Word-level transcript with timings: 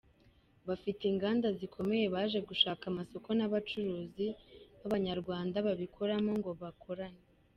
Bafite 0.67 1.01
inganda 1.11 1.47
zikomeye 1.59 2.05
baje 2.15 2.39
gushaka 2.49 2.83
amasoko 2.91 3.29
n’abacuruzi 3.37 4.03
b’ 4.15 4.81
Abanyarwanda 4.87 5.57
babikoramo 5.67 6.31
ngo 6.39 6.51
bakorane. 6.61 7.23